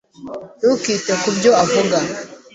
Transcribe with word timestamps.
Ntukite 0.59 1.13
ku 1.21 1.29
byo 1.37 1.51
avuga. 1.63 1.97